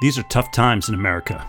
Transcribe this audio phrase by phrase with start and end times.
[0.00, 1.44] These are tough times in America.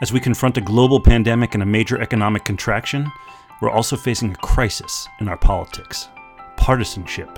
[0.00, 3.12] As we confront a global pandemic and a major economic contraction,
[3.60, 6.08] we're also facing a crisis in our politics
[6.56, 7.28] partisanship,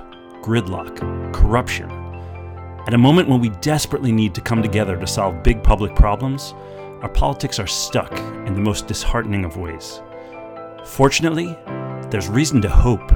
[0.40, 1.90] gridlock, corruption.
[2.86, 6.54] At a moment when we desperately need to come together to solve big public problems,
[7.02, 8.16] our politics are stuck
[8.46, 10.00] in the most disheartening of ways.
[10.84, 11.58] Fortunately,
[12.10, 13.12] there's reason to hope.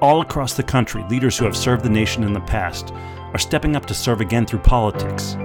[0.00, 2.92] All across the country, leaders who have served the nation in the past
[3.32, 5.36] are stepping up to serve again through politics.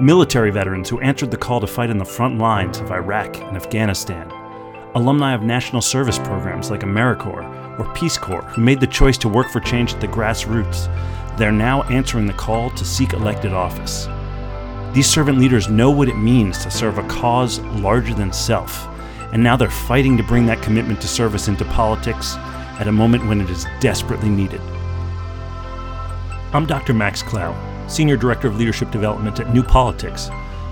[0.00, 3.56] Military veterans who answered the call to fight in the front lines of Iraq and
[3.56, 4.30] Afghanistan.
[4.94, 9.28] Alumni of national service programs like AmeriCorps or Peace Corps who made the choice to
[9.28, 10.94] work for change at the grassroots.
[11.38, 14.06] They're now answering the call to seek elected office.
[14.94, 18.86] These servant leaders know what it means to serve a cause larger than self,
[19.32, 23.26] and now they're fighting to bring that commitment to service into politics at a moment
[23.26, 24.60] when it is desperately needed.
[26.56, 26.94] I'm Dr.
[26.94, 27.54] Max Klau,
[27.86, 30.30] Senior Director of Leadership Development at New Politics,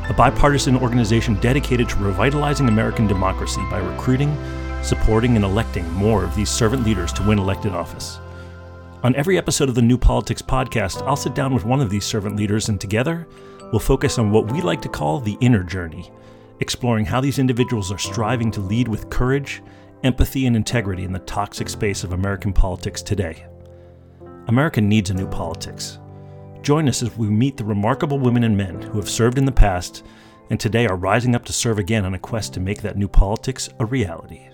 [0.09, 4.35] a bipartisan organization dedicated to revitalizing American democracy by recruiting,
[4.83, 8.19] supporting, and electing more of these servant leaders to win elected office.
[9.03, 12.07] On every episode of the New Politics podcast, I'll sit down with one of these
[12.07, 13.29] servant leaders and together
[13.71, 16.11] we'll focus on what we like to call the inner journey,
[16.61, 19.63] exploring how these individuals are striving to lead with courage,
[20.03, 23.45] empathy, and integrity in the toxic space of American politics today.
[24.47, 25.99] America needs a new politics.
[26.63, 29.53] Join us as we meet the remarkable women and men who have served in the
[29.53, 30.05] past
[30.51, 33.09] and today are rising up to serve again on a quest to make that new
[33.09, 34.49] politics a reality.